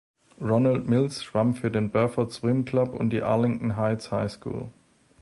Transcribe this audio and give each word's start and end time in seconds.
Ronald 0.41 0.89
Mills 0.89 1.23
schwamm 1.23 1.53
für 1.53 1.69
den 1.69 1.91
"Burford 1.91 2.31
Swim 2.31 2.65
Club" 2.65 2.95
und 2.95 3.11
die 3.11 3.21
"Arlington 3.21 3.77
Heights 3.77 4.11
High 4.11 4.31
School". 4.31 4.69